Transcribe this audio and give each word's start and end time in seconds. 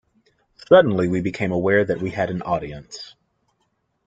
Suddenly 0.67 1.07
we 1.09 1.21
became 1.21 1.51
aware 1.51 1.85
that 1.85 2.01
we 2.01 2.09
had 2.09 2.31
an 2.31 2.41
audience. 2.41 3.13